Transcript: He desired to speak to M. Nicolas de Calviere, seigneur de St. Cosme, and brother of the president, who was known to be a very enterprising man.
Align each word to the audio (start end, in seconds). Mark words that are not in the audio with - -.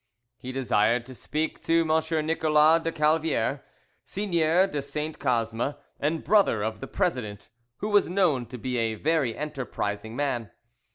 He 0.39 0.51
desired 0.51 1.05
to 1.05 1.13
speak 1.13 1.61
to 1.65 1.81
M. 1.81 2.25
Nicolas 2.25 2.81
de 2.81 2.91
Calviere, 2.91 3.61
seigneur 4.03 4.65
de 4.65 4.81
St. 4.81 5.19
Cosme, 5.19 5.75
and 5.99 6.23
brother 6.23 6.63
of 6.63 6.79
the 6.79 6.87
president, 6.87 7.51
who 7.81 7.89
was 7.89 8.09
known 8.09 8.47
to 8.47 8.57
be 8.57 8.79
a 8.79 8.95
very 8.95 9.37
enterprising 9.37 10.15
man. 10.15 10.49